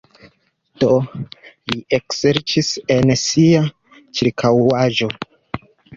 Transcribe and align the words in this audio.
Do 0.83 0.87
li 1.73 1.77
ekserĉis 1.97 2.71
en 2.97 3.13
sia 3.25 3.61
ĉirkaŭaĵo. 4.21 5.11